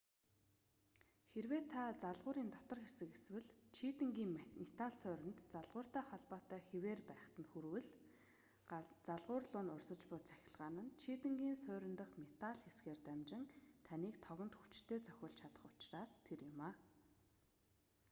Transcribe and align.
хэрэв 1.31 1.65
та 1.73 1.81
залгуурын 2.03 2.49
дотор 2.55 2.79
хэсэг 2.83 3.09
эсвэл 3.17 3.47
чийдэнгийн 3.77 4.33
метал 4.61 4.91
сууринд 5.01 5.39
залгууртай 5.53 6.03
холбоотой 6.07 6.61
хэвээр 6.69 7.01
байхад 7.09 7.33
нь 7.39 7.49
хүрвэл 7.51 7.89
залгуур 9.07 9.43
луу 9.53 9.63
урсаж 9.75 10.01
буй 10.09 10.21
цахилгаан 10.29 10.75
нь 10.83 10.93
чийдэнгийн 11.01 11.57
суурин 11.63 11.95
дахь 11.99 12.15
метал 12.23 12.57
хэсгээр 12.63 12.99
дамжин 13.07 13.43
таныг 13.87 14.13
тогонд 14.27 14.53
хүчтэй 14.57 14.99
цохиулж 15.05 15.35
чадах 15.39 15.63
учраас 15.69 16.11
тэр 16.27 16.39
юм 16.51 16.59